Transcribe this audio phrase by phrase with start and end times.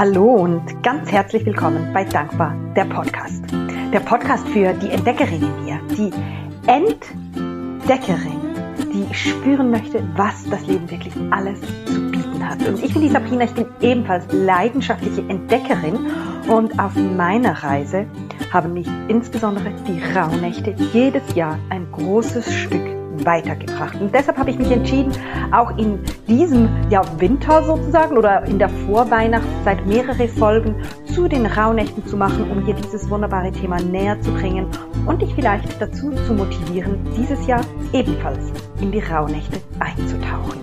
[0.00, 3.44] Hallo und ganz herzlich willkommen bei Dankbar, der Podcast.
[3.92, 6.10] Der Podcast für die Entdeckerin in mir, die
[6.66, 8.40] Entdeckerin,
[8.94, 12.66] die spüren möchte, was das Leben wirklich alles zu bieten hat.
[12.66, 15.98] Und ich bin die Sabrina, ich bin ebenfalls leidenschaftliche Entdeckerin
[16.48, 18.06] und auf meiner Reise
[18.50, 22.89] haben mich insbesondere die Rauhnächte jedes Jahr ein großes Stück
[23.24, 24.00] weitergebracht.
[24.00, 25.12] Und deshalb habe ich mich entschieden,
[25.52, 32.06] auch in diesem ja, Winter sozusagen oder in der Vorweihnachtszeit mehrere Folgen zu den Rauhnächten
[32.06, 34.66] zu machen, um hier dieses wunderbare Thema näher zu bringen
[35.06, 40.60] und dich vielleicht dazu zu motivieren, dieses Jahr ebenfalls in die Rauhnächte einzutauchen.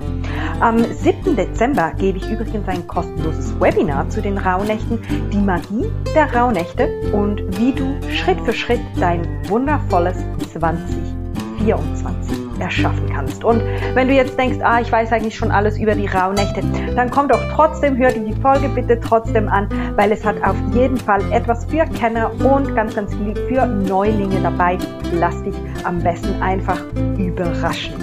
[0.59, 1.35] Am 7.
[1.35, 4.99] Dezember gebe ich übrigens ein kostenloses Webinar zu den Rauhnächten,
[5.31, 10.17] die Magie der Rauhnächte und wie du Schritt für Schritt dein wundervolles
[10.53, 13.43] 2024 erschaffen kannst.
[13.43, 13.61] Und
[13.93, 16.61] wenn du jetzt denkst, ah, ich weiß eigentlich schon alles über die Rauhnächte,
[16.95, 20.55] dann komm doch trotzdem, hör dir die Folge bitte trotzdem an, weil es hat auf
[20.73, 24.77] jeden Fall etwas für Kenner und ganz, ganz viel für Neulinge dabei.
[25.13, 26.81] Lass dich am besten einfach
[27.17, 27.93] überraschen.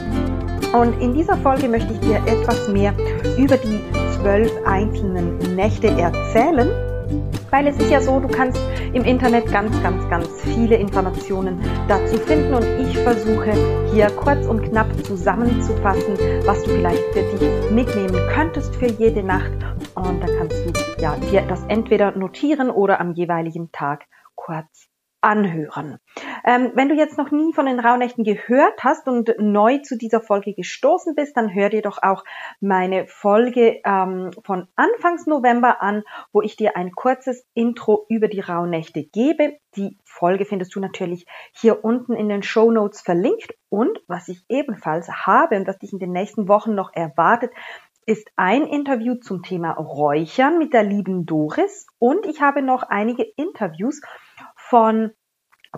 [0.72, 2.92] Und in dieser Folge möchte ich dir etwas mehr
[3.38, 3.80] über die
[4.16, 6.68] zwölf einzelnen Nächte erzählen
[7.54, 8.58] weil es ist ja so, du kannst
[8.94, 13.52] im Internet ganz, ganz, ganz viele Informationen dazu finden und ich versuche
[13.92, 19.52] hier kurz und knapp zusammenzufassen, was du vielleicht für dich mitnehmen könntest für jede Nacht
[19.94, 24.88] und dann kannst du ja dir das entweder notieren oder am jeweiligen Tag kurz
[25.20, 25.98] anhören.
[26.44, 30.20] Ähm, wenn du jetzt noch nie von den Rauhnächten gehört hast und neu zu dieser
[30.20, 32.22] Folge gestoßen bist, dann hör dir doch auch
[32.60, 38.40] meine Folge ähm, von Anfangs November an, wo ich dir ein kurzes Intro über die
[38.40, 39.56] Rauhnächte gebe.
[39.76, 43.54] Die Folge findest du natürlich hier unten in den Show Notes verlinkt.
[43.70, 47.52] Und was ich ebenfalls habe und was dich in den nächsten Wochen noch erwartet,
[48.06, 53.22] ist ein Interview zum Thema Räuchern mit der lieben Doris und ich habe noch einige
[53.36, 54.02] Interviews
[54.56, 55.12] von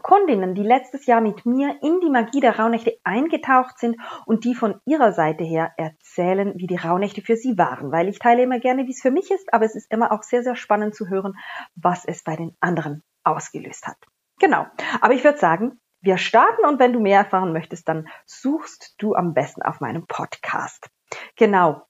[0.03, 4.55] Kundinnen, die letztes Jahr mit mir in die Magie der Rauhnächte eingetaucht sind und die
[4.55, 8.59] von ihrer Seite her erzählen, wie die Rauhnächte für sie waren, weil ich teile immer
[8.59, 11.09] gerne, wie es für mich ist, aber es ist immer auch sehr, sehr spannend zu
[11.09, 11.35] hören,
[11.75, 13.97] was es bei den anderen ausgelöst hat.
[14.39, 14.67] Genau.
[15.01, 19.15] Aber ich würde sagen, wir starten und wenn du mehr erfahren möchtest, dann suchst du
[19.15, 20.91] am besten auf meinem Podcast.
[21.37, 21.83] Genau.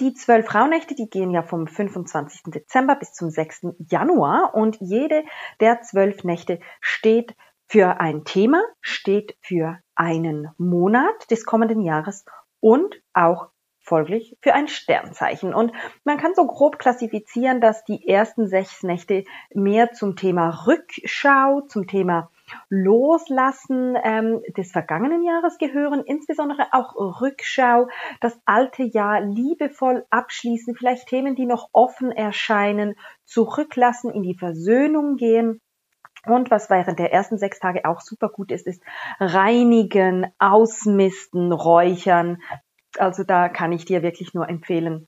[0.00, 2.52] Die zwölf Frauennächte, die gehen ja vom 25.
[2.52, 3.68] Dezember bis zum 6.
[3.78, 5.24] Januar und jede
[5.60, 7.36] der zwölf Nächte steht
[7.68, 12.24] für ein Thema, steht für einen Monat des kommenden Jahres
[12.60, 13.48] und auch
[13.78, 15.54] folglich für ein Sternzeichen.
[15.54, 15.72] Und
[16.04, 19.24] man kann so grob klassifizieren, dass die ersten sechs Nächte
[19.54, 22.30] mehr zum Thema Rückschau, zum Thema
[22.68, 27.88] Loslassen ähm, des vergangenen Jahres gehören, insbesondere auch Rückschau,
[28.20, 35.16] das alte Jahr liebevoll abschließen, vielleicht Themen, die noch offen erscheinen, zurücklassen, in die Versöhnung
[35.16, 35.60] gehen.
[36.24, 38.82] Und was während der ersten sechs Tage auch super gut ist, ist
[39.20, 42.38] reinigen, ausmisten, räuchern.
[42.98, 45.06] Also da kann ich dir wirklich nur empfehlen,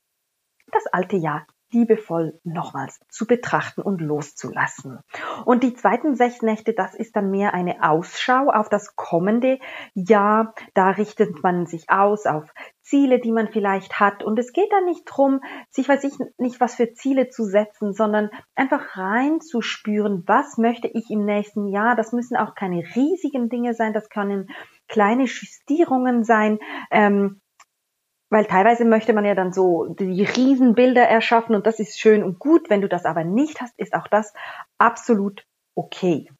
[0.70, 5.00] das alte Jahr liebevoll nochmals zu betrachten und loszulassen.
[5.44, 9.58] Und die zweiten sechs Nächte, das ist dann mehr eine Ausschau auf das kommende
[9.94, 10.54] Jahr.
[10.74, 12.52] Da richtet man sich aus auf
[12.82, 14.22] Ziele, die man vielleicht hat.
[14.22, 15.40] Und es geht dann nicht drum,
[15.70, 21.10] sich weiß ich nicht was für Ziele zu setzen, sondern einfach reinzuspüren, was möchte ich
[21.10, 21.96] im nächsten Jahr.
[21.96, 24.48] Das müssen auch keine riesigen Dinge sein, das können
[24.88, 26.58] kleine Justierungen sein.
[26.90, 27.40] Ähm,
[28.30, 32.38] weil teilweise möchte man ja dann so die Riesenbilder erschaffen und das ist schön und
[32.38, 32.70] gut.
[32.70, 34.32] Wenn du das aber nicht hast, ist auch das
[34.78, 36.30] absolut okay.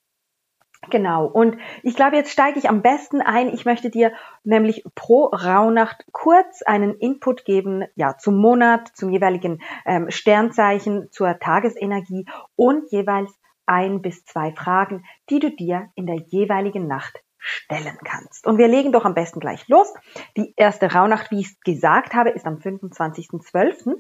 [0.90, 1.26] Genau.
[1.26, 3.52] Und ich glaube, jetzt steige ich am besten ein.
[3.52, 4.12] Ich möchte dir
[4.44, 11.38] nämlich pro Rauhnacht kurz einen Input geben, ja, zum Monat, zum jeweiligen ähm, Sternzeichen, zur
[11.40, 13.32] Tagesenergie und jeweils
[13.66, 18.46] ein bis zwei Fragen, die du dir in der jeweiligen Nacht stellen kannst.
[18.46, 19.92] Und wir legen doch am besten gleich los.
[20.36, 23.96] Die erste Rauhnacht, wie ich es gesagt habe, ist am 25.12.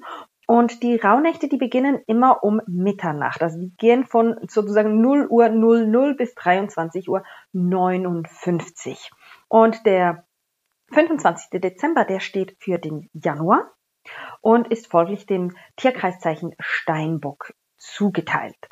[0.46, 3.42] Und die Rauhnächte, die beginnen immer um Mitternacht.
[3.42, 9.10] Also die gehen von sozusagen 0 Uhr 00 bis 23 Uhr 59.
[9.48, 10.24] Und der
[10.92, 11.60] 25.
[11.60, 13.72] Dezember, der steht für den Januar
[14.40, 18.68] und ist folglich dem Tierkreiszeichen Steinbock zugeteilt.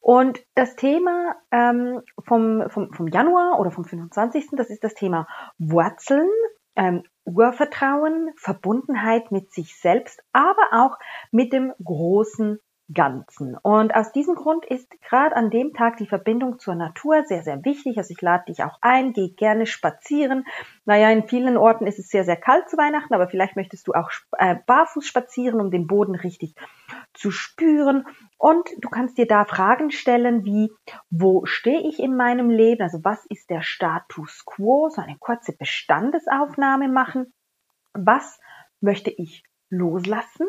[0.00, 4.48] Und das Thema ähm, vom, vom, vom Januar oder vom 25.
[4.52, 5.26] das ist das Thema
[5.58, 6.28] Wurzeln,
[6.76, 10.98] ähm, Urvertrauen, Verbundenheit mit sich selbst, aber auch
[11.30, 12.60] mit dem großen
[12.92, 13.56] Ganzen.
[13.56, 17.64] Und aus diesem Grund ist gerade an dem Tag die Verbindung zur Natur sehr, sehr
[17.64, 17.98] wichtig.
[17.98, 20.44] Also ich lade dich auch ein, geh gerne spazieren.
[20.84, 23.92] Naja, in vielen Orten ist es sehr, sehr kalt zu Weihnachten, aber vielleicht möchtest du
[23.92, 26.54] auch äh, barfuß spazieren, um den Boden richtig
[27.14, 28.06] zu spüren.
[28.38, 30.72] Und du kannst dir da Fragen stellen wie,
[31.10, 32.82] wo stehe ich in meinem Leben?
[32.82, 34.88] Also was ist der Status quo?
[34.88, 37.32] So eine kurze Bestandesaufnahme machen.
[37.92, 38.40] Was
[38.80, 40.48] möchte ich loslassen?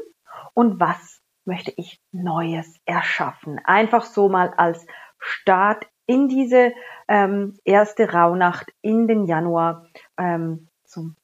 [0.53, 3.59] Und was möchte ich Neues erschaffen?
[3.63, 4.85] Einfach so mal als
[5.17, 6.73] Start in diese
[7.07, 11.15] ähm, erste Rauhnacht in den Januar ähm, zum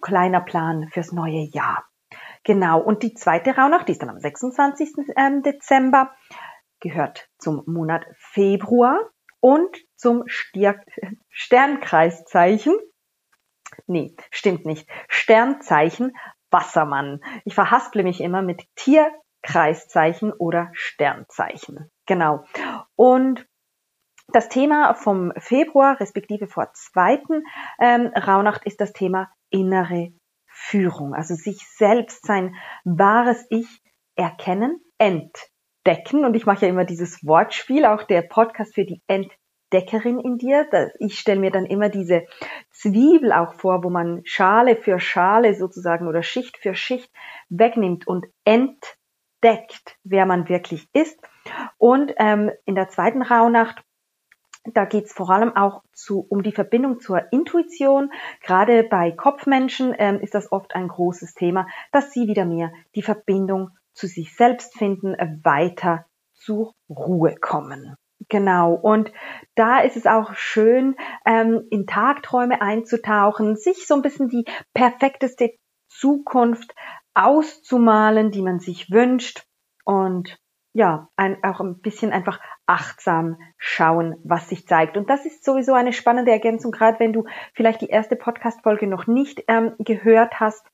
[0.00, 1.84] kleiner Plan fürs neue Jahr.
[2.44, 2.80] Genau.
[2.80, 4.90] Und die zweite Rauhnacht, die ist dann am 26.
[5.16, 6.14] Ähm, Dezember,
[6.80, 9.00] gehört zum Monat Februar
[9.40, 10.80] und zum Stier
[11.28, 12.74] Sternkreiszeichen.
[13.86, 14.88] Nee, stimmt nicht.
[15.08, 16.16] Sternzeichen
[16.50, 17.20] Wassermann.
[17.44, 18.64] Ich verhasple mich immer mit
[19.48, 21.90] Tierkreiszeichen oder Sternzeichen.
[22.06, 22.44] Genau.
[22.96, 23.46] Und
[24.28, 27.44] das Thema vom Februar, respektive vor zweiten
[27.80, 30.12] ähm, Rauhnacht, ist das Thema innere
[30.46, 31.14] Führung.
[31.14, 32.54] Also sich selbst, sein
[32.84, 33.82] wahres Ich
[34.16, 36.24] erkennen, entdecken.
[36.24, 40.68] Und ich mache ja immer dieses Wortspiel, auch der Podcast für die Entdeckerin in dir.
[40.98, 42.26] Ich stelle mir dann immer diese
[42.70, 47.10] Zwiebel auch vor, wo man Schale für Schale sozusagen oder Schicht für Schicht
[47.48, 48.97] wegnimmt und entdeckt,
[49.42, 51.18] wer man wirklich ist.
[51.76, 53.82] Und ähm, in der zweiten Rauhnacht
[54.74, 58.10] da geht es vor allem auch zu, um die Verbindung zur Intuition.
[58.42, 63.02] Gerade bei Kopfmenschen ähm, ist das oft ein großes Thema, dass sie wieder mehr die
[63.02, 67.96] Verbindung zu sich selbst finden, weiter zur Ruhe kommen.
[68.28, 68.74] Genau.
[68.74, 69.12] Und
[69.54, 74.44] da ist es auch schön, ähm, in Tagträume einzutauchen, sich so ein bisschen die
[74.74, 75.52] perfekteste
[75.88, 76.74] Zukunft
[77.14, 79.44] auszumalen, die man sich wünscht.
[79.84, 80.38] Und
[80.74, 84.96] ja, ein, auch ein bisschen einfach achtsam schauen, was sich zeigt.
[84.96, 87.24] Und das ist sowieso eine spannende Ergänzung, gerade wenn du
[87.54, 90.66] vielleicht die erste Podcast-Folge noch nicht ähm, gehört hast.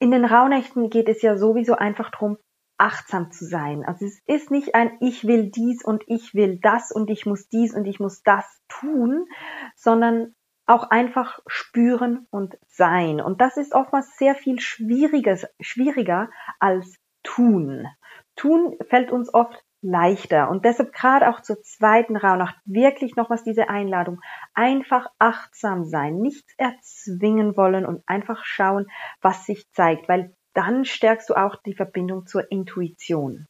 [0.00, 2.36] In den Rauhnächten geht es ja sowieso einfach darum,
[2.78, 3.84] achtsam zu sein.
[3.84, 7.48] Also es ist nicht ein Ich will dies und ich will das und ich muss
[7.48, 9.26] dies und ich muss das tun,
[9.74, 10.34] sondern
[10.68, 13.20] auch einfach spüren und sein.
[13.20, 16.30] Und das ist oftmals sehr viel schwieriger, schwieriger
[16.60, 17.86] als tun.
[18.36, 20.50] Tun fällt uns oft leichter.
[20.50, 24.20] Und deshalb gerade auch zur zweiten Rauhnacht wirklich nochmals diese Einladung.
[24.54, 28.86] Einfach achtsam sein, nichts erzwingen wollen und einfach schauen,
[29.20, 33.46] was sich zeigt, weil dann stärkst du auch die Verbindung zur Intuition.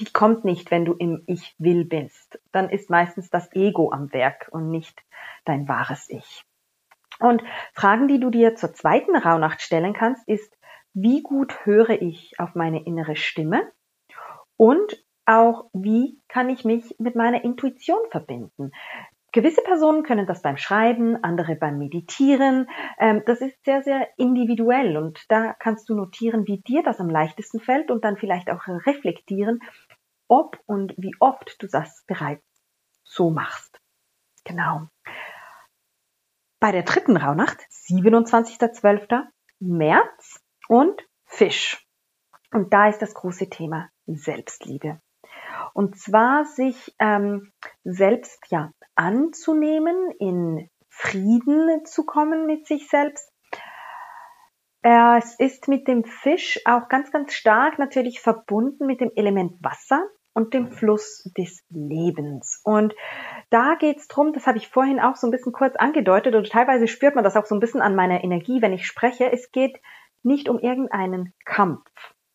[0.00, 2.38] Die kommt nicht, wenn du im Ich will bist.
[2.52, 5.02] Dann ist meistens das Ego am Werk und nicht
[5.44, 6.44] dein wahres Ich.
[7.18, 10.56] Und Fragen, die du dir zur zweiten Rauhnacht stellen kannst, ist,
[10.92, 13.70] wie gut höre ich auf meine innere Stimme
[14.56, 18.70] und auch, wie kann ich mich mit meiner Intuition verbinden.
[19.32, 22.70] Gewisse Personen können das beim Schreiben, andere beim Meditieren.
[22.98, 27.10] Ähm, das ist sehr, sehr individuell und da kannst du notieren, wie dir das am
[27.10, 29.60] leichtesten fällt und dann vielleicht auch reflektieren,
[30.28, 32.44] ob und wie oft du das bereits
[33.04, 33.80] so machst.
[34.44, 34.88] Genau.
[36.60, 39.24] Bei der dritten Rauhnacht, 27.12.
[39.58, 41.86] März, und Fisch.
[42.52, 45.00] Und da ist das große Thema Selbstliebe.
[45.74, 47.52] Und zwar sich ähm,
[47.84, 53.30] selbst ja anzunehmen, in Frieden zu kommen mit sich selbst.
[54.82, 59.62] Äh, es ist mit dem Fisch auch ganz, ganz stark natürlich verbunden mit dem Element
[59.62, 62.60] Wasser und dem Fluss des Lebens.
[62.62, 62.94] Und
[63.48, 66.88] da geht's drum, das habe ich vorhin auch so ein bisschen kurz angedeutet und teilweise
[66.88, 69.32] spürt man das auch so ein bisschen an meiner Energie, wenn ich spreche.
[69.32, 69.80] Es geht
[70.22, 71.88] nicht um irgendeinen Kampf.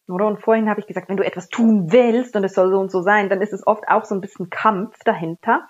[0.08, 0.25] Oder?
[0.25, 2.89] Und vorhin habe ich gesagt, wenn du etwas tun willst und es soll so und
[2.89, 5.70] so sein, dann ist es oft auch so ein bisschen Kampf dahinter.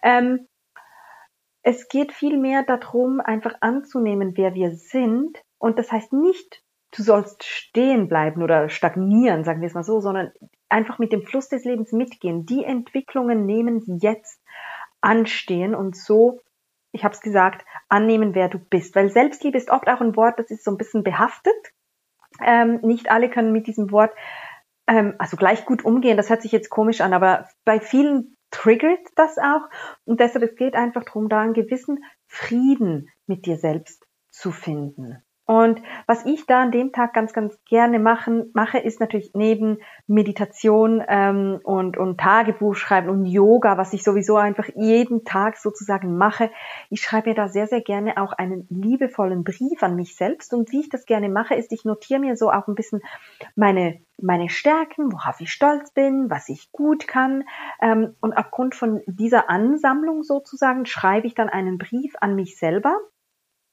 [0.00, 0.46] Ähm,
[1.62, 5.42] es geht vielmehr darum, einfach anzunehmen, wer wir sind.
[5.58, 6.62] Und das heißt nicht,
[6.92, 10.30] du sollst stehen bleiben oder stagnieren, sagen wir es mal so, sondern
[10.68, 12.46] einfach mit dem Fluss des Lebens mitgehen.
[12.46, 14.40] Die Entwicklungen nehmen, die jetzt
[15.00, 16.40] anstehen und so
[16.94, 18.94] ich habe es gesagt, annehmen, wer du bist.
[18.94, 21.52] Weil Selbstliebe ist oft auch ein Wort, das ist so ein bisschen behaftet.
[22.40, 24.12] Ähm, nicht alle können mit diesem Wort
[24.86, 26.16] ähm, also gleich gut umgehen.
[26.16, 29.68] Das hört sich jetzt komisch an, aber bei vielen triggert das auch.
[30.04, 35.23] Und deshalb es geht einfach darum, da einen gewissen Frieden mit dir selbst zu finden.
[35.46, 39.78] Und was ich da an dem Tag ganz, ganz gerne machen, mache, ist natürlich neben
[40.06, 46.16] Meditation ähm, und, und Tagebuch schreiben und Yoga, was ich sowieso einfach jeden Tag sozusagen
[46.16, 46.50] mache.
[46.88, 50.54] Ich schreibe mir da sehr, sehr gerne auch einen liebevollen Brief an mich selbst.
[50.54, 53.02] Und wie ich das gerne mache, ist, ich notiere mir so auch ein bisschen
[53.54, 57.44] meine, meine Stärken, worauf ich stolz bin, was ich gut kann.
[57.82, 62.96] Ähm, und aufgrund von dieser Ansammlung sozusagen schreibe ich dann einen Brief an mich selber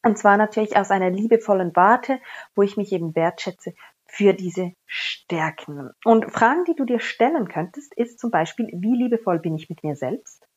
[0.03, 2.19] und zwar natürlich aus einer liebevollen Warte,
[2.55, 3.73] wo ich mich eben wertschätze
[4.05, 5.91] für diese Stärken.
[6.03, 9.83] Und Fragen, die du dir stellen könntest, ist zum Beispiel, wie liebevoll bin ich mit
[9.83, 10.47] mir selbst?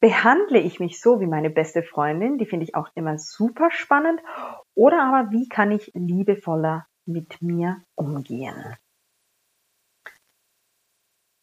[0.00, 2.38] Behandle ich mich so wie meine beste Freundin?
[2.38, 4.20] Die finde ich auch immer super spannend.
[4.74, 8.76] Oder aber, wie kann ich liebevoller mit mir umgehen?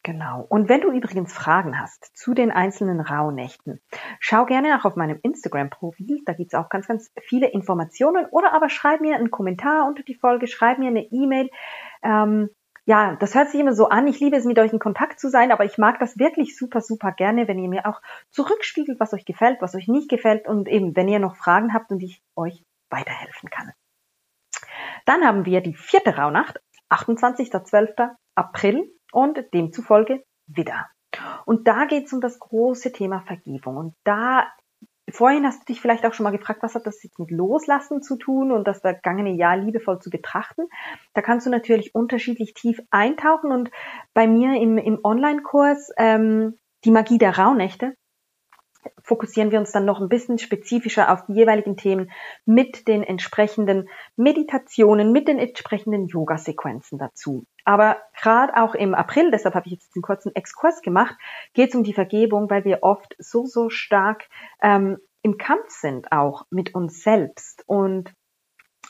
[0.06, 0.46] Genau.
[0.50, 3.82] Und wenn du übrigens Fragen hast zu den einzelnen Rauhnächten,
[4.20, 6.22] schau gerne auch auf meinem Instagram-Profil.
[6.28, 8.28] Da gibt's auch ganz, ganz viele Informationen.
[8.30, 11.50] Oder aber schreib mir einen Kommentar unter die Folge, schreib mir eine E-Mail.
[12.04, 12.52] Ähm,
[12.86, 14.06] ja, das hört sich immer so an.
[14.06, 16.82] Ich liebe es, mit euch in Kontakt zu sein, aber ich mag das wirklich super,
[16.82, 20.68] super gerne, wenn ihr mir auch zurückspiegelt, was euch gefällt, was euch nicht gefällt und
[20.68, 23.72] eben, wenn ihr noch Fragen habt und ich euch weiterhelfen kann.
[25.06, 28.12] Dann haben wir die vierte Rauhnacht, 28.12.
[28.36, 30.88] April und demzufolge Widder.
[31.46, 33.78] Und da geht es um das große Thema Vergebung.
[33.78, 34.46] Und da,
[35.10, 38.02] vorhin hast du dich vielleicht auch schon mal gefragt, was hat das jetzt mit Loslassen
[38.02, 40.64] zu tun und das vergangene Jahr liebevoll zu betrachten.
[41.14, 43.72] Da kannst du natürlich unterschiedlich tief eintauchen und
[44.14, 47.96] bei mir im, im Online-Kurs ähm, die Magie der Rauhnächte
[49.02, 52.12] fokussieren wir uns dann noch ein bisschen spezifischer auf die jeweiligen Themen
[52.46, 57.46] mit den entsprechenden Meditationen, mit den entsprechenden Yoga-Sequenzen dazu.
[57.64, 61.16] Aber gerade auch im April, deshalb habe ich jetzt einen kurzen Exkurs gemacht,
[61.54, 64.28] geht es um die Vergebung, weil wir oft so, so stark
[64.62, 68.14] ähm, im Kampf sind, auch mit uns selbst und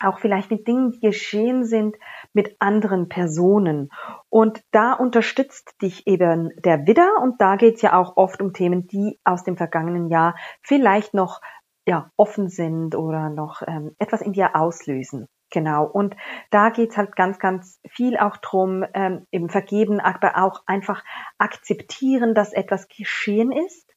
[0.01, 1.95] auch vielleicht mit Dingen, die geschehen sind
[2.33, 3.89] mit anderen Personen.
[4.29, 8.53] Und da unterstützt dich eben der Widder und da geht es ja auch oft um
[8.53, 11.41] Themen, die aus dem vergangenen Jahr vielleicht noch
[11.87, 15.27] ja, offen sind oder noch ähm, etwas in dir auslösen.
[15.51, 15.85] Genau.
[15.85, 16.15] Und
[16.49, 21.03] da geht's halt ganz, ganz viel auch drum, ähm, eben vergeben, aber auch einfach
[21.37, 23.93] akzeptieren, dass etwas geschehen ist,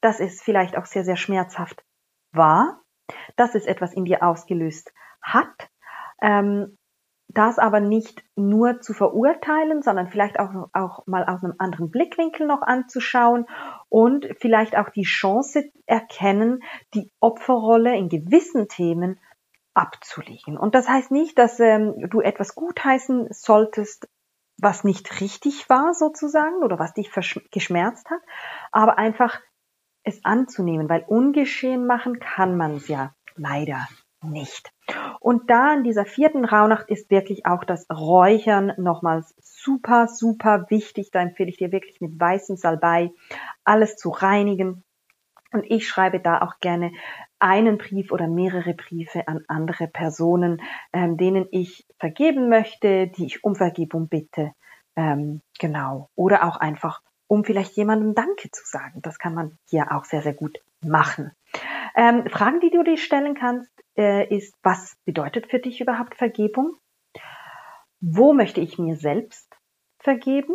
[0.00, 1.84] dass es vielleicht auch sehr, sehr schmerzhaft
[2.32, 2.81] war,
[3.36, 4.92] dass es etwas in dir ausgelöst
[5.22, 5.70] hat,
[6.20, 6.78] ähm,
[7.34, 12.46] das aber nicht nur zu verurteilen, sondern vielleicht auch, auch mal aus einem anderen Blickwinkel
[12.46, 13.46] noch anzuschauen
[13.88, 16.62] und vielleicht auch die Chance erkennen,
[16.94, 19.18] die Opferrolle in gewissen Themen
[19.74, 20.58] abzulegen.
[20.58, 24.08] Und das heißt nicht, dass ähm, du etwas gutheißen solltest,
[24.58, 27.10] was nicht richtig war sozusagen oder was dich
[27.50, 28.20] geschmerzt hat,
[28.70, 29.40] aber einfach
[30.04, 33.86] es anzunehmen, weil ungeschehen machen kann man es ja leider
[34.22, 34.72] nicht.
[35.20, 41.10] Und da in dieser vierten Rauhnacht ist wirklich auch das Räuchern nochmals super, super wichtig.
[41.12, 43.10] Da empfehle ich dir wirklich mit weißem Salbei
[43.64, 44.84] alles zu reinigen.
[45.52, 46.92] Und ich schreibe da auch gerne
[47.38, 53.44] einen Brief oder mehrere Briefe an andere Personen, ähm, denen ich vergeben möchte, die ich
[53.44, 54.52] um Vergebung bitte.
[54.96, 56.08] Ähm, genau.
[56.14, 59.00] Oder auch einfach, um vielleicht jemandem Danke zu sagen.
[59.02, 61.32] Das kann man hier auch sehr, sehr gut machen.
[61.94, 66.76] Ähm, Fragen, die du dir stellen kannst, äh, ist, was bedeutet für dich überhaupt Vergebung?
[68.00, 69.48] Wo möchte ich mir selbst
[69.98, 70.54] vergeben?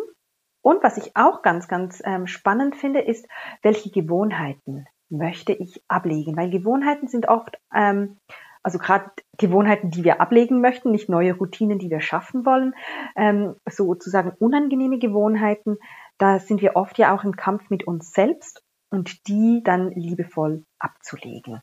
[0.62, 3.28] Und was ich auch ganz, ganz ähm, spannend finde, ist,
[3.62, 6.36] welche Gewohnheiten möchte ich ablegen?
[6.36, 8.18] Weil Gewohnheiten sind oft, ähm,
[8.64, 12.74] also gerade Gewohnheiten, die wir ablegen möchten, nicht neue Routinen, die wir schaffen wollen,
[13.16, 15.78] ähm, sozusagen unangenehme Gewohnheiten,
[16.18, 20.66] da sind wir oft ja auch im Kampf mit uns selbst und die dann liebevoll
[20.80, 21.62] abzulegen.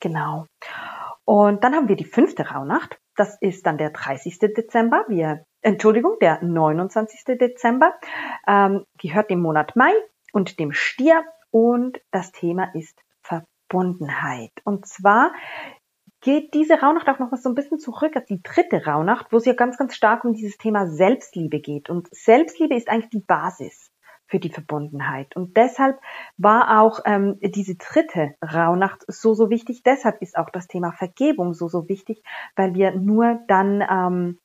[0.00, 0.46] Genau.
[1.24, 2.98] Und dann haben wir die fünfte Rauhnacht.
[3.16, 4.38] Das ist dann der 30.
[4.38, 5.04] Dezember.
[5.08, 7.38] Wir, Entschuldigung, der 29.
[7.38, 7.94] Dezember.
[8.46, 9.92] Ähm, gehört dem Monat Mai
[10.32, 14.52] und dem Stier und das Thema ist Verbundenheit.
[14.64, 15.32] Und zwar
[16.20, 19.36] geht diese Rauhnacht auch noch mal so ein bisschen zurück als die dritte Rauhnacht, wo
[19.36, 21.90] es ja ganz, ganz stark um dieses Thema Selbstliebe geht.
[21.90, 23.92] Und Selbstliebe ist eigentlich die Basis
[24.26, 25.34] für die Verbundenheit.
[25.36, 25.98] Und deshalb
[26.36, 29.82] war auch ähm, diese dritte Rauhnacht so, so wichtig.
[29.82, 32.22] Deshalb ist auch das Thema Vergebung so, so wichtig,
[32.54, 34.38] weil wir nur dann ähm,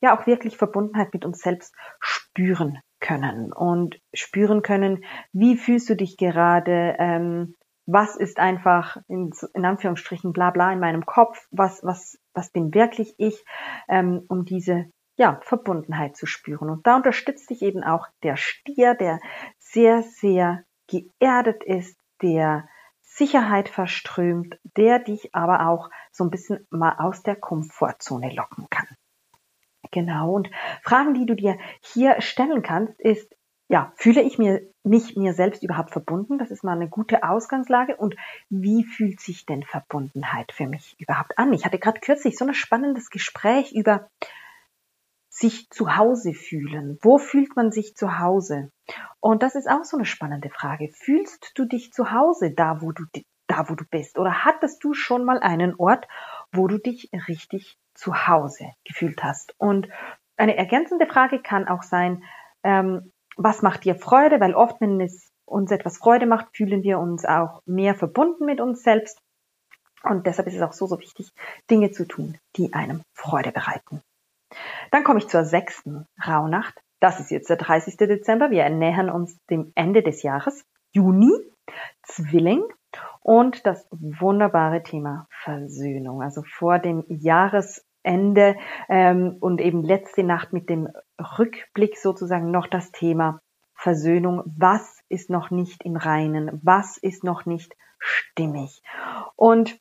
[0.00, 5.96] ja auch wirklich Verbundenheit mit uns selbst spüren können und spüren können, wie fühlst du
[5.96, 7.54] dich gerade, ähm,
[7.92, 12.74] was ist einfach in, in Anführungsstrichen bla bla in meinem Kopf, was, was, was bin
[12.74, 13.44] wirklich ich,
[13.88, 16.70] ähm, um diese ja, Verbundenheit zu spüren.
[16.70, 19.20] Und da unterstützt dich eben auch der Stier, der
[19.58, 22.68] sehr, sehr geerdet ist, der
[23.02, 28.86] Sicherheit verströmt, der dich aber auch so ein bisschen mal aus der Komfortzone locken kann.
[29.90, 30.32] Genau.
[30.32, 30.50] Und
[30.82, 33.34] Fragen, die du dir hier stellen kannst, ist,
[33.70, 36.38] ja, fühle ich mir, mich mir selbst überhaupt verbunden?
[36.38, 37.96] Das ist mal eine gute Ausgangslage.
[37.96, 38.16] Und
[38.48, 41.52] wie fühlt sich denn Verbundenheit für mich überhaupt an?
[41.52, 44.08] Ich hatte gerade kürzlich so ein spannendes Gespräch über
[45.28, 46.98] sich zu Hause fühlen.
[47.00, 48.72] Wo fühlt man sich zu Hause?
[49.20, 50.88] Und das ist auch so eine spannende Frage.
[50.92, 53.04] Fühlst du dich zu Hause da, wo du,
[53.46, 54.18] da, wo du bist?
[54.18, 56.08] Oder hattest du schon mal einen Ort,
[56.50, 59.54] wo du dich richtig zu Hause gefühlt hast.
[59.58, 59.88] Und
[60.36, 62.24] eine ergänzende Frage kann auch sein,
[62.64, 64.38] ähm, was macht dir Freude?
[64.40, 68.60] Weil oft, wenn es uns etwas Freude macht, fühlen wir uns auch mehr verbunden mit
[68.60, 69.20] uns selbst.
[70.02, 71.30] Und deshalb ist es auch so, so wichtig,
[71.70, 74.02] Dinge zu tun, die einem Freude bereiten.
[74.90, 76.80] Dann komme ich zur sechsten Rauhnacht.
[77.00, 77.96] Das ist jetzt der 30.
[77.96, 78.50] Dezember.
[78.50, 80.64] Wir nähern uns dem Ende des Jahres.
[80.92, 81.32] Juni,
[82.02, 82.64] Zwilling
[83.20, 86.22] und das wunderbare Thema Versöhnung.
[86.22, 87.04] Also vor dem
[88.04, 88.56] Jahresende
[88.88, 90.88] ähm, und eben letzte Nacht mit dem
[91.38, 93.40] Rückblick sozusagen noch das Thema
[93.74, 94.42] Versöhnung.
[94.58, 96.60] Was ist noch nicht im Reinen?
[96.62, 98.82] Was ist noch nicht stimmig?
[99.36, 99.78] Und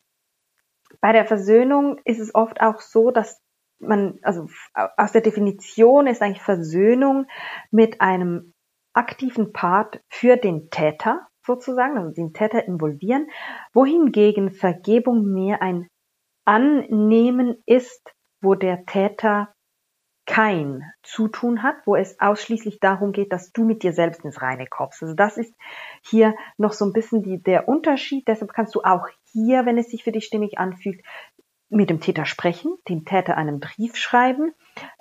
[1.01, 3.41] bei der Versöhnung ist es oft auch so, dass
[3.79, 7.27] man, also aus der Definition ist eigentlich Versöhnung
[7.71, 8.53] mit einem
[8.93, 13.27] aktiven Part für den Täter sozusagen, also den Täter involvieren,
[13.73, 15.87] wohingegen Vergebung mehr ein
[16.49, 19.53] Annehmen ist, wo der Täter
[20.25, 24.65] kein Zutun hat, wo es ausschließlich darum geht, dass du mit dir selbst ins Reine
[24.65, 25.03] kommst.
[25.03, 25.53] Also das ist
[26.01, 28.27] hier noch so ein bisschen die, der Unterschied.
[28.27, 31.03] Deshalb kannst du auch hier, wenn es sich für dich stimmig anfühlt,
[31.69, 34.53] mit dem Täter sprechen, dem Täter einen Brief schreiben.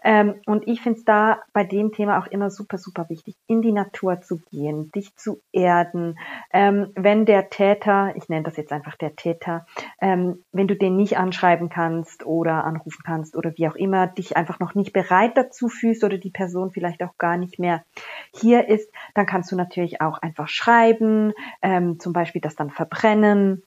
[0.02, 3.62] Ähm, und ich finde es da bei dem Thema auch immer super, super wichtig, in
[3.62, 6.18] die Natur zu gehen, dich zu erden.
[6.52, 9.66] Ähm, wenn der Täter, ich nenne das jetzt einfach der Täter,
[10.00, 14.36] ähm, wenn du den nicht anschreiben kannst oder anrufen kannst oder wie auch immer, dich
[14.36, 17.82] einfach noch nicht bereit dazu fühlst oder die Person vielleicht auch gar nicht mehr
[18.34, 21.32] hier ist, dann kannst du natürlich auch einfach schreiben,
[21.62, 23.62] ähm, zum Beispiel das dann verbrennen,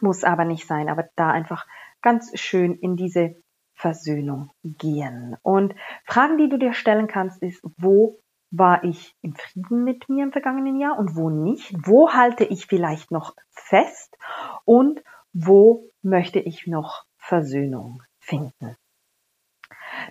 [0.00, 1.66] muss aber nicht sein, aber da einfach
[2.02, 3.36] ganz schön in diese
[3.74, 5.36] Versöhnung gehen.
[5.42, 10.24] Und Fragen, die du dir stellen kannst, ist, wo war ich im Frieden mit mir
[10.24, 11.72] im vergangenen Jahr und wo nicht?
[11.86, 14.16] Wo halte ich vielleicht noch fest?
[14.64, 18.76] Und wo möchte ich noch Versöhnung finden?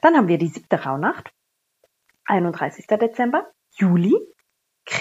[0.01, 1.31] Dann haben wir die siebte Rauhnacht,
[2.25, 2.87] 31.
[2.87, 4.15] Dezember, Juli.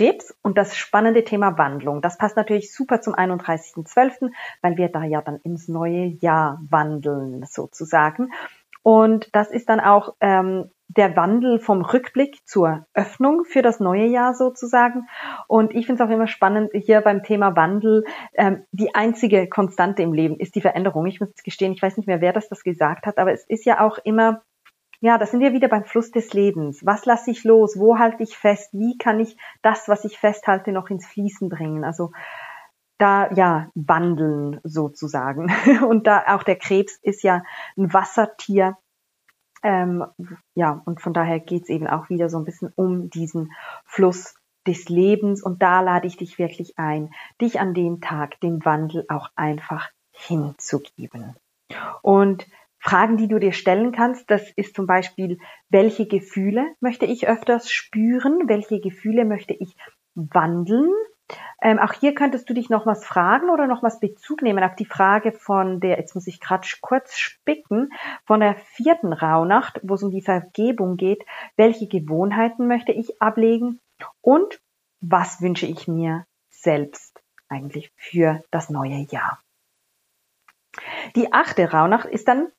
[0.00, 2.00] Krebs und das spannende Thema Wandlung.
[2.00, 4.30] Das passt natürlich super zum 31.12.,
[4.62, 8.32] weil wir da ja dann ins neue Jahr wandeln sozusagen.
[8.82, 14.06] Und das ist dann auch ähm, der Wandel vom Rückblick zur Öffnung für das neue
[14.06, 15.06] Jahr sozusagen.
[15.48, 18.04] Und ich finde es auch immer spannend hier beim Thema Wandel.
[18.32, 21.04] Ähm, die einzige Konstante im Leben ist die Veränderung.
[21.04, 23.66] Ich muss gestehen, ich weiß nicht mehr, wer das das gesagt hat, aber es ist
[23.66, 24.40] ja auch immer
[25.00, 26.84] ja, da sind wir wieder beim Fluss des Lebens.
[26.84, 27.78] Was lasse ich los?
[27.78, 28.70] Wo halte ich fest?
[28.72, 31.84] Wie kann ich das, was ich festhalte, noch ins Fließen bringen?
[31.84, 32.12] Also
[32.98, 35.50] da ja wandeln sozusagen.
[35.88, 37.42] Und da auch der Krebs ist ja
[37.76, 38.76] ein Wassertier.
[39.62, 40.04] Ähm,
[40.54, 43.52] ja, und von daher geht's eben auch wieder so ein bisschen um diesen
[43.84, 44.34] Fluss
[44.66, 45.42] des Lebens.
[45.42, 49.90] Und da lade ich dich wirklich ein, dich an dem Tag dem Wandel auch einfach
[50.12, 51.36] hinzugeben.
[52.00, 52.46] Und
[52.80, 55.38] Fragen, die du dir stellen kannst, das ist zum Beispiel,
[55.68, 58.48] welche Gefühle möchte ich öfters spüren?
[58.48, 59.76] Welche Gefühle möchte ich
[60.14, 60.90] wandeln?
[61.62, 64.74] Ähm, auch hier könntest du dich noch was fragen oder noch was Bezug nehmen auf
[64.74, 67.90] die Frage von der, jetzt muss ich gerade kurz spicken,
[68.24, 71.22] von der vierten Rauhnacht, wo es um die Vergebung geht.
[71.56, 73.78] Welche Gewohnheiten möchte ich ablegen?
[74.22, 74.60] Und
[75.00, 79.38] was wünsche ich mir selbst eigentlich für das neue Jahr?
[81.14, 82.50] Die achte Rauhnacht ist dann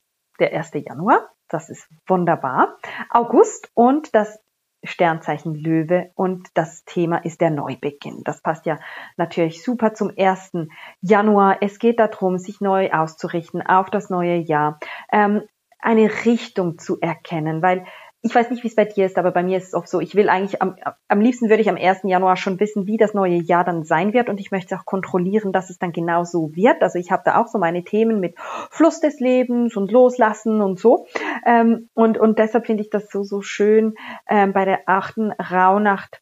[0.41, 0.71] der 1.
[0.73, 1.30] Januar.
[1.47, 2.77] Das ist wunderbar.
[3.10, 4.39] August und das
[4.84, 8.23] Sternzeichen Löwe und das Thema ist der Neubeginn.
[8.23, 8.80] Das passt ja
[9.15, 10.54] natürlich super zum 1.
[11.01, 11.58] Januar.
[11.62, 14.80] Es geht darum, sich neu auszurichten auf das neue Jahr,
[15.12, 15.43] ähm,
[15.80, 17.86] eine Richtung zu erkennen, weil
[18.23, 19.99] ich weiß nicht, wie es bei dir ist, aber bei mir ist es oft so,
[19.99, 20.75] ich will eigentlich am,
[21.07, 22.01] am liebsten würde ich am 1.
[22.03, 25.51] Januar schon wissen, wie das neue Jahr dann sein wird und ich möchte auch kontrollieren,
[25.51, 26.84] dass es dann genau so wird.
[26.84, 28.36] Also ich habe da auch so meine Themen mit
[28.69, 31.07] Fluss des Lebens und Loslassen und so.
[31.45, 33.95] Ähm, und, und deshalb finde ich das so, so schön
[34.29, 36.21] ähm, bei der achten Rauhnacht,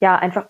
[0.00, 0.48] ja, einfach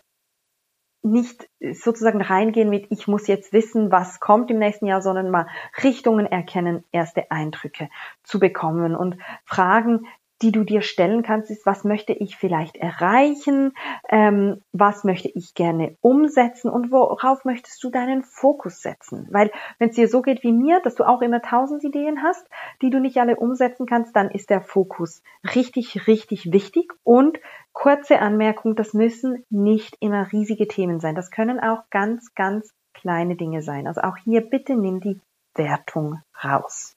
[1.02, 5.48] nicht sozusagen reingehen mit, ich muss jetzt wissen, was kommt im nächsten Jahr, sondern mal
[5.82, 7.90] Richtungen erkennen, erste Eindrücke
[8.22, 10.06] zu bekommen und Fragen,
[10.42, 13.72] die du dir stellen kannst, ist, was möchte ich vielleicht erreichen,
[14.08, 19.28] ähm, was möchte ich gerne umsetzen und worauf möchtest du deinen Fokus setzen?
[19.30, 22.46] Weil wenn es dir so geht wie mir, dass du auch immer tausend Ideen hast,
[22.82, 25.22] die du nicht alle umsetzen kannst, dann ist der Fokus
[25.54, 26.92] richtig, richtig wichtig.
[27.04, 27.38] Und
[27.72, 31.14] kurze Anmerkung, das müssen nicht immer riesige Themen sein.
[31.14, 33.86] Das können auch ganz, ganz kleine Dinge sein.
[33.86, 35.20] Also auch hier bitte nimm die
[35.54, 36.96] Wertung raus.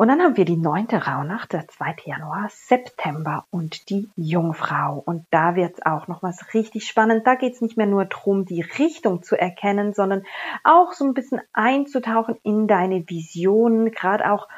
[0.00, 1.96] Und dann haben wir die neunte Rauhnacht, der 2.
[2.06, 5.02] Januar, September und die Jungfrau.
[5.04, 7.26] Und da wird's auch nochmals richtig spannend.
[7.26, 10.22] Da geht's nicht mehr nur drum, die Richtung zu erkennen, sondern
[10.64, 14.48] auch so ein bisschen einzutauchen in deine Visionen, gerade auch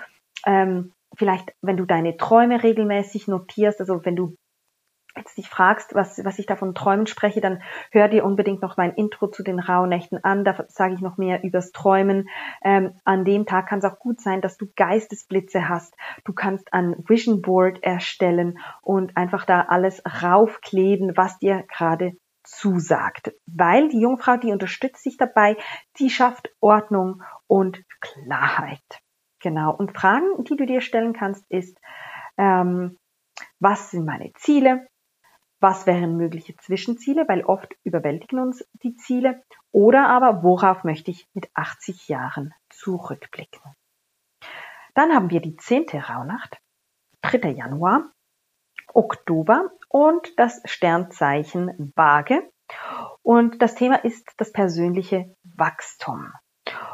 [0.47, 4.37] ähm, vielleicht, wenn du deine Träume regelmäßig notierst, also wenn du
[5.17, 8.77] jetzt dich fragst, was, was ich da von Träumen spreche, dann hör dir unbedingt noch
[8.77, 10.45] mein Intro zu den Rauhnächten an.
[10.45, 12.29] Da sage ich noch mehr übers Träumen.
[12.63, 15.95] Ähm, an dem Tag kann es auch gut sein, dass du Geistesblitze hast.
[16.25, 22.13] Du kannst ein Vision Board erstellen und einfach da alles raufkleben, was dir gerade
[22.45, 23.33] zusagt.
[23.47, 25.57] Weil die Jungfrau, die unterstützt sich dabei,
[25.99, 28.81] die schafft Ordnung und Klarheit.
[29.41, 29.75] Genau.
[29.75, 31.79] Und Fragen, die du dir stellen kannst, ist,
[32.39, 32.99] ähm,
[33.59, 34.87] was sind meine Ziele?
[35.63, 41.29] Was wären mögliche Zwischenziele, weil oft überwältigen uns die Ziele, oder aber worauf möchte ich
[41.33, 43.63] mit 80 Jahren zurückblicken.
[44.95, 46.59] Dann haben wir die zehnte Rauhnacht,
[47.23, 47.51] 3.
[47.51, 48.11] Januar,
[48.93, 52.51] Oktober und das Sternzeichen Waage.
[53.23, 56.33] Und das Thema ist das persönliche Wachstum.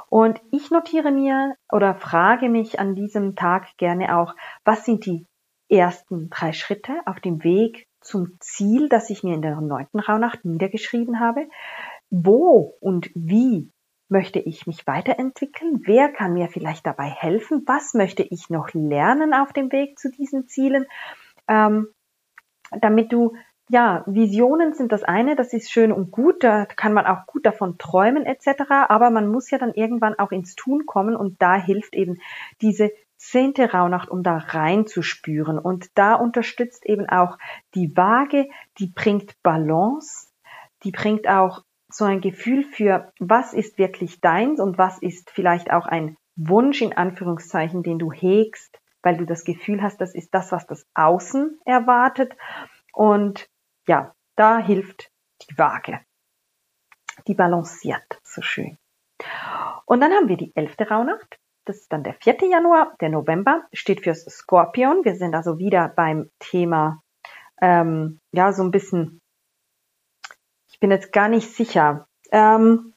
[0.09, 5.27] Und ich notiere mir oder frage mich an diesem Tag gerne auch, was sind die
[5.69, 10.45] ersten drei Schritte auf dem Weg zum Ziel, das ich mir in der neunten Rauhnacht
[10.45, 11.49] niedergeschrieben habe.
[12.11, 13.71] Wo und wie
[14.09, 15.83] möchte ich mich weiterentwickeln?
[15.85, 17.63] Wer kann mir vielleicht dabei helfen?
[17.67, 20.87] Was möchte ich noch lernen auf dem Weg zu diesen Zielen?
[21.47, 21.89] Ähm,
[22.71, 23.35] damit du
[23.71, 27.45] ja, Visionen sind das eine, das ist schön und gut, da kann man auch gut
[27.45, 31.57] davon träumen etc., aber man muss ja dann irgendwann auch ins Tun kommen und da
[31.57, 32.19] hilft eben
[32.63, 35.59] diese zehnte Rauhnacht, um da reinzuspüren.
[35.59, 37.37] Und da unterstützt eben auch
[37.75, 40.29] die Waage, die bringt Balance,
[40.85, 45.73] die bringt auch so ein Gefühl für, was ist wirklich deins und was ist vielleicht
[45.73, 50.33] auch ein Wunsch in Anführungszeichen, den du hegst, weil du das Gefühl hast, das ist
[50.35, 52.37] das, was das Außen erwartet.
[52.93, 53.49] Und
[53.87, 55.11] ja, da hilft
[55.43, 56.01] die Waage.
[57.27, 58.79] Die balanciert so schön.
[59.87, 61.39] Und dann haben wir die elfte Rauhnacht.
[61.69, 62.49] Das ist dann der 4.
[62.51, 62.97] Januar.
[62.99, 65.05] Der November steht fürs Skorpion.
[65.05, 67.03] Wir sind also wieder beim Thema,
[67.61, 69.21] ähm, ja, so ein bisschen,
[70.71, 72.09] ich bin jetzt gar nicht sicher.
[72.33, 72.95] Ähm,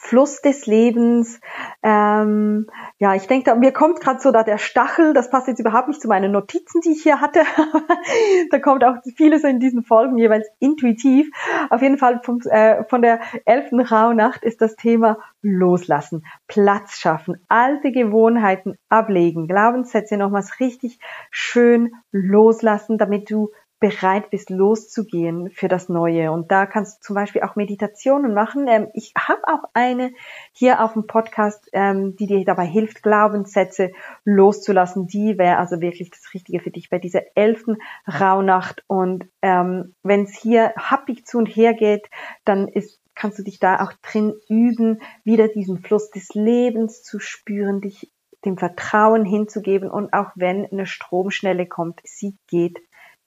[0.00, 1.40] Fluss des Lebens.
[1.82, 2.66] Ähm,
[2.98, 6.00] ja, ich denke, mir kommt gerade so da der Stachel, das passt jetzt überhaupt nicht
[6.00, 7.42] zu meinen Notizen, die ich hier hatte.
[8.50, 11.28] da kommt auch vieles in diesen Folgen jeweils intuitiv.
[11.68, 17.44] Auf jeden Fall vom, äh, von der elften Rauhnacht ist das Thema Loslassen, Platz schaffen,
[17.48, 25.88] alte Gewohnheiten ablegen, Glaubenssätze nochmals richtig schön loslassen, damit du bereit bist, loszugehen für das
[25.88, 26.32] Neue.
[26.32, 28.66] Und da kannst du zum Beispiel auch Meditationen machen.
[28.68, 30.12] Ähm, ich habe auch eine
[30.52, 33.92] hier auf dem Podcast, ähm, die dir dabei hilft, Glaubenssätze
[34.24, 35.06] loszulassen.
[35.06, 38.84] Die wäre also wirklich das Richtige für dich bei dieser elften Rauhnacht.
[38.88, 42.08] Und ähm, wenn es hier happig zu und her geht,
[42.44, 47.18] dann ist kannst du dich da auch drin üben, wieder diesen Fluss des Lebens zu
[47.18, 48.12] spüren, dich
[48.44, 52.78] dem Vertrauen hinzugeben und auch wenn eine Stromschnelle kommt, sie geht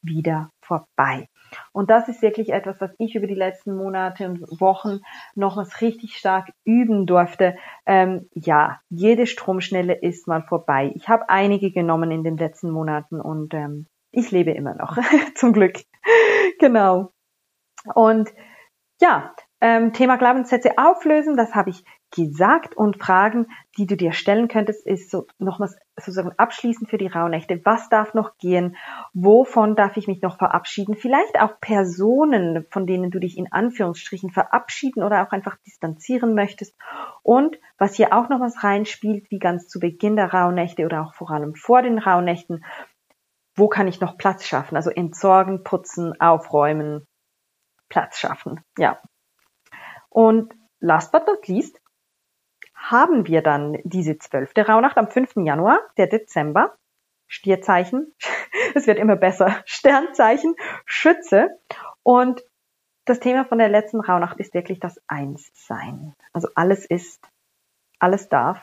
[0.02, 1.28] wieder vorbei.
[1.74, 5.00] Und das ist wirklich etwas, was ich über die letzten Monate und Wochen
[5.36, 7.58] nochmals richtig stark üben durfte.
[7.86, 10.92] Ähm, ja, jede Stromschnelle ist mal vorbei.
[10.96, 14.98] Ich habe einige genommen in den letzten Monaten und ähm, ich lebe immer noch,
[15.36, 15.82] zum Glück.
[16.60, 17.12] genau.
[17.96, 18.30] Und
[19.02, 23.48] ja, ähm, Thema Glaubenssätze auflösen, das habe ich gesagt und Fragen,
[23.78, 27.62] die du dir stellen könntest, ist so nochmals sozusagen abschließend für die Rauhnächte.
[27.64, 28.76] Was darf noch gehen?
[29.14, 30.96] Wovon darf ich mich noch verabschieden?
[30.96, 36.76] Vielleicht auch Personen, von denen du dich in Anführungsstrichen verabschieden oder auch einfach distanzieren möchtest.
[37.24, 41.14] Und was hier auch noch was reinspielt, wie ganz zu Beginn der Rauhnächte oder auch
[41.14, 42.64] vor allem vor den Rauhnächten,
[43.56, 44.76] wo kann ich noch Platz schaffen?
[44.76, 47.06] Also entsorgen, putzen, aufräumen,
[47.90, 48.62] Platz schaffen.
[48.78, 49.02] Ja.
[50.10, 51.81] Und last but not least,
[52.90, 55.36] haben wir dann diese zwölfte Rauhnacht am 5.
[55.38, 56.76] Januar, der Dezember,
[57.28, 58.14] Stierzeichen,
[58.76, 61.50] es wird immer besser, Sternzeichen, Schütze.
[62.04, 62.44] Und
[63.06, 66.14] das Thema von der letzten Rauhnacht ist wirklich das Einssein.
[66.34, 67.28] Also alles ist,
[68.00, 68.60] alles darf,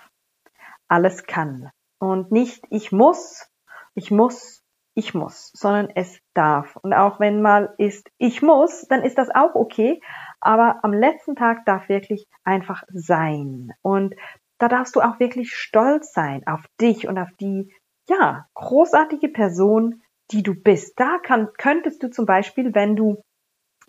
[0.88, 1.70] alles kann.
[1.98, 3.48] Und nicht ich muss,
[3.94, 4.57] ich muss,
[4.98, 6.74] ich muss, sondern es darf.
[6.74, 10.00] Und auch wenn mal ist ich muss, dann ist das auch okay.
[10.40, 13.72] Aber am letzten Tag darf wirklich einfach sein.
[13.80, 14.16] Und
[14.58, 17.72] da darfst du auch wirklich stolz sein auf dich und auf die,
[18.08, 20.98] ja, großartige Person, die du bist.
[20.98, 23.22] Da kann, könntest du zum Beispiel, wenn du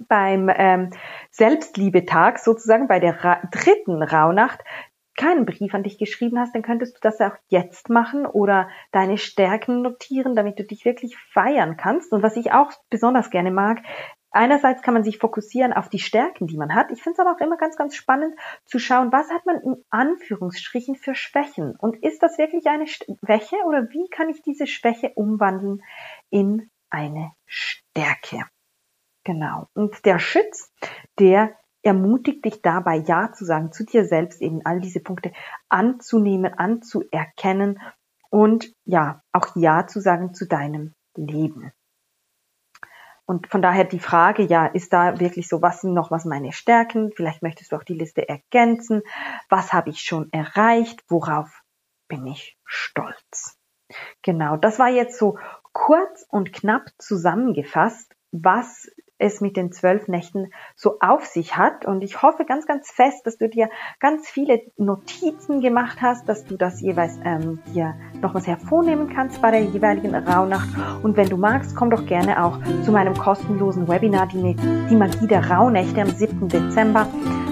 [0.08, 0.92] beim ähm,
[1.32, 4.60] Selbstliebetag sozusagen bei der Ra dritten Rauhnacht
[5.20, 9.18] keinen Brief an dich geschrieben hast, dann könntest du das auch jetzt machen oder deine
[9.18, 12.14] Stärken notieren, damit du dich wirklich feiern kannst.
[12.14, 13.84] Und was ich auch besonders gerne mag,
[14.32, 16.92] einerseits kann man sich fokussieren auf die Stärken, die man hat.
[16.92, 19.84] Ich finde es aber auch immer ganz, ganz spannend zu schauen, was hat man in
[19.90, 21.76] Anführungsstrichen für Schwächen?
[21.78, 25.84] Und ist das wirklich eine Schwäche oder wie kann ich diese Schwäche umwandeln
[26.30, 28.46] in eine Stärke?
[29.26, 29.68] Genau.
[29.74, 30.72] Und der Schütz,
[31.20, 31.58] der
[31.90, 35.34] ermutigt dich dabei, Ja zu sagen, zu dir selbst eben all diese Punkte
[35.70, 37.80] anzunehmen, anzuerkennen
[38.30, 41.72] und ja, auch Ja zu sagen zu deinem Leben.
[43.26, 46.52] Und von daher die Frage, ja, ist da wirklich so, was sind noch was meine
[46.52, 47.12] Stärken?
[47.16, 49.02] Vielleicht möchtest du auch die Liste ergänzen.
[49.50, 51.04] Was habe ich schon erreicht?
[51.10, 51.64] Worauf
[52.08, 53.58] bin ich stolz?
[54.22, 55.38] Genau, das war jetzt so
[55.74, 58.88] kurz und knapp zusammengefasst, was
[59.20, 61.86] es mit den zwölf Nächten so auf sich hat.
[61.86, 66.46] Und ich hoffe ganz, ganz fest, dass du dir ganz viele Notizen gemacht hast, dass
[66.46, 70.70] du das jeweils ähm, dir nochmals hervornehmen kannst bei der jeweiligen Rauhnacht.
[71.04, 74.56] Und wenn du magst, komm doch gerne auch zu meinem kostenlosen Webinar, die,
[74.90, 76.48] die Magie der Rauhnächte am 7.
[76.48, 77.08] Dezember.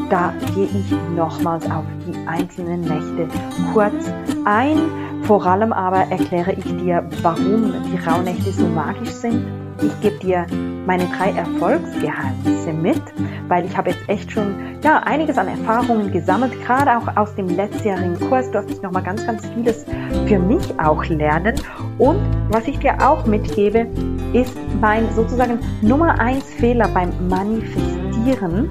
[0.10, 3.27] Da gehe ich nochmals auf die einzelnen Nächte
[3.73, 4.10] kurz
[4.45, 4.77] ein.
[5.23, 9.66] Vor allem aber erkläre ich dir, warum die Rauhnächte so magisch sind.
[9.82, 10.46] Ich gebe dir
[10.86, 13.02] meine drei Erfolgsgeheimnisse mit,
[13.48, 17.48] weil ich habe jetzt echt schon ja, einiges an Erfahrungen gesammelt, gerade auch aus dem
[17.48, 19.86] letztjährigen Kurs durfte ich nochmal ganz, ganz vieles
[20.28, 21.56] für mich auch lernen.
[21.98, 23.88] Und was ich dir auch mitgebe,
[24.34, 28.70] ist mein sozusagen Nummer eins Fehler beim Manifestieren.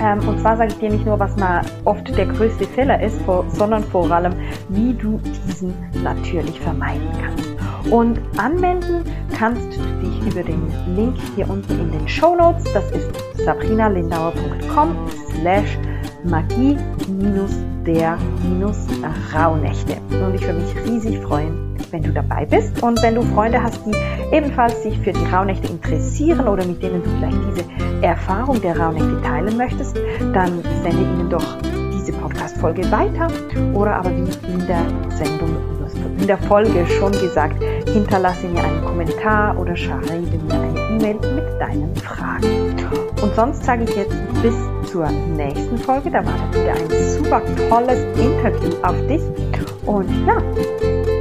[0.00, 3.18] Ähm, und zwar sage ich dir nicht nur, was mal oft der größte Fehler ist,
[3.48, 4.34] sondern vor allem,
[4.68, 7.53] wie du diesen natürlich vermeiden kannst.
[7.90, 9.04] Und anwenden
[9.36, 10.62] kannst du dich über den
[10.96, 12.64] Link hier unten in den Show Notes.
[12.72, 13.10] Das ist
[13.44, 14.96] sabrinalindauer.com
[15.40, 15.78] slash
[16.24, 16.76] magie
[17.86, 18.18] der
[19.34, 19.96] Rauhnächte.
[20.10, 23.80] Und ich würde mich riesig freuen, wenn du dabei bist und wenn du Freunde hast,
[23.86, 28.78] die ebenfalls sich für die Rauhnächte interessieren oder mit denen du vielleicht diese Erfahrung der
[28.78, 29.96] Rauhnächte teilen möchtest,
[30.32, 31.58] dann sende ihnen doch
[31.92, 33.28] diese Podcast-Folge weiter
[33.74, 34.84] oder aber wie in der
[35.16, 35.73] Sendung
[36.24, 41.60] in der Folge schon gesagt, hinterlasse mir einen Kommentar oder schreibe mir eine E-Mail mit
[41.60, 42.74] deinen Fragen.
[43.20, 44.54] Und sonst sage ich jetzt bis
[44.90, 45.06] zur
[45.36, 46.10] nächsten Folge.
[46.10, 49.20] Da wartet wieder ein super tolles Interview auf dich.
[49.84, 50.42] Und ja,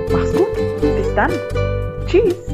[0.09, 0.47] mach's gut.
[0.79, 1.31] Bis dann.
[2.07, 2.52] Tschüss.